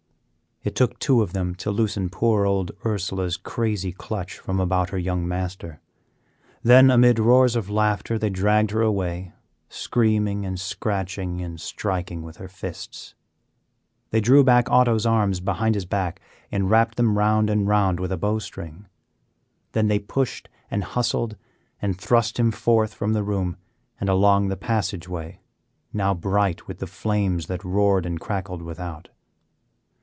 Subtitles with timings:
[0.63, 4.97] It took two of them to loosen poor old Ursela's crazy clutch from about her
[4.99, 5.79] young master.
[6.61, 9.33] Then amid roars of laughter they dragged her away,
[9.69, 13.15] screaming and scratching and striking with her fists.
[14.11, 16.21] They drew back Otto's arms behind his back
[16.51, 18.85] and wrapped them round and round with a bowstring.
[19.71, 21.37] Then they pushed and hustled
[21.81, 23.57] and thrust him forth from the room
[23.99, 25.39] and along the passageway,
[25.91, 29.09] now bright with the flames that roared and crackled without.